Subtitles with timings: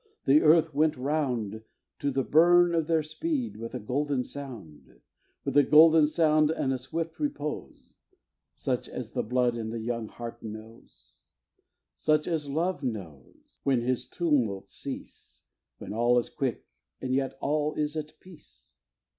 [0.25, 1.61] the earth went round
[1.99, 4.99] To the burn of their speed with a golden sound;
[5.45, 7.97] With a golden sound, and a swift repose,
[8.55, 11.25] Such as the blood in the young heart knows;
[11.97, 15.43] Such as Love knows, when his tumults cease;
[15.77, 16.65] When all is quick,
[16.99, 18.77] and yet all is at peace.